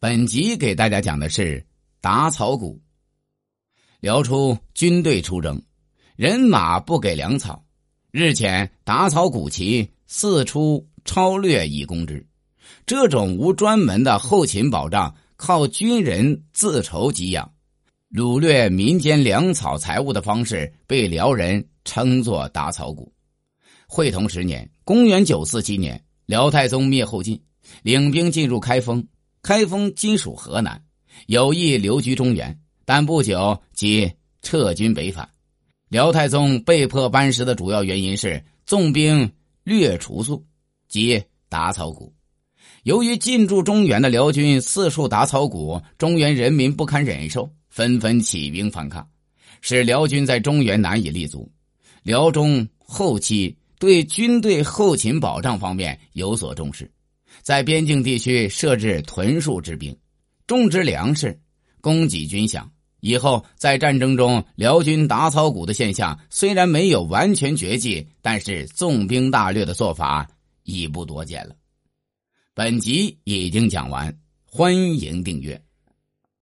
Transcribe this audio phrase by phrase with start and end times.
[0.00, 1.66] 本集给大家讲的是
[2.00, 2.80] 打草谷。
[3.98, 5.60] 辽初军队出征，
[6.14, 7.64] 人马不给粮草，
[8.12, 12.24] 日前打草谷旗四出超掠以攻之。
[12.86, 17.52] 这种无专门的后勤保障，靠军人自筹给养、
[18.08, 23.12] 掳掠民间粮草财物的方式，被辽人称作打草谷。
[23.88, 27.42] 会同十年（公元947年），辽太宗灭后晋，
[27.82, 29.04] 领兵进入开封。
[29.48, 30.78] 开封今属河南，
[31.26, 34.12] 有意留居中原，但不久即
[34.42, 35.26] 撤军北返。
[35.88, 39.32] 辽太宗被迫班师的主要原因是纵兵
[39.64, 40.44] 掠除粟，
[40.86, 42.12] 即打草谷。
[42.82, 49.08] 由于进驻中原的辽军四处打草谷，中原人民不堪忍受，纷纷起兵反抗，
[49.62, 51.50] 使辽军在中原难以立足。
[52.02, 56.90] 辽中后期对军队后勤保障方面有所重视。
[57.42, 59.96] 在边境地区设置屯戍之兵，
[60.46, 61.38] 种植粮食，
[61.80, 62.62] 供给军饷。
[63.00, 70.28] 以后在战争中，辽军打草谷的现象虽然没有完全绝迹，但是纵兵大略的做法
[70.64, 71.54] 已不多见了。
[72.54, 74.12] 本集已经讲完，
[74.44, 75.67] 欢迎订阅。